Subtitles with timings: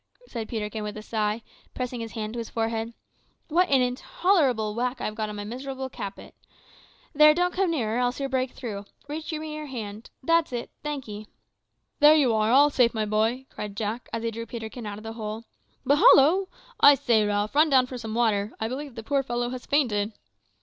[0.25, 1.43] said Peterkin with a sigh,
[1.75, 2.95] pressing his hand to his forehead;
[3.49, 6.33] "what an intolerable whack I have got on my miserable caput.
[7.13, 8.85] There; don't come nearer, else you'll break through.
[9.07, 10.09] Reach me your hand.
[10.23, 11.27] That's it; thank'ee."
[11.99, 15.03] "There you are, all safe, my boy," cried Jack, as he drew Peterkin out of
[15.03, 15.43] the hole.
[15.85, 16.49] "But hollo!
[16.79, 20.13] I say, Ralph, run down for some water; I believe the poor fellow has fainted."